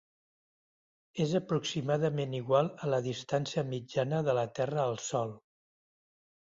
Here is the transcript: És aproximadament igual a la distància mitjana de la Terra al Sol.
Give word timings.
És 1.25 1.33
aproximadament 1.39 2.33
igual 2.39 2.71
a 2.87 2.91
la 2.95 3.03
distància 3.11 3.67
mitjana 3.71 4.25
de 4.31 4.39
la 4.41 4.49
Terra 4.61 4.85
al 4.89 5.01
Sol. 5.13 5.39